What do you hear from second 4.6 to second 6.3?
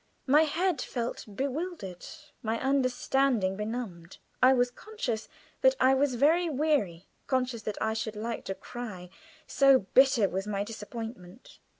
conscious that I was